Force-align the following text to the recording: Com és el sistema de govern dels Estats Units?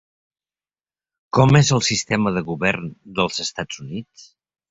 Com 1.39 1.59
és 1.59 1.69
el 1.75 1.83
sistema 1.89 2.33
de 2.37 2.43
govern 2.49 2.89
dels 3.19 3.39
Estats 3.47 3.83
Units? 3.87 4.27